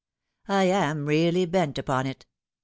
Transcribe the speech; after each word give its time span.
"I 0.47 0.63
am 0.63 1.05
really 1.05 1.45
bent 1.45 1.77
upon 1.77 2.07
it." 2.07 2.25